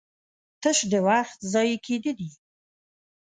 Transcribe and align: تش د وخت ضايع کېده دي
تش 0.61 0.77
د 0.91 0.93
وخت 1.07 1.39
ضايع 1.53 1.77
کېده 1.85 2.11
دي 2.19 2.29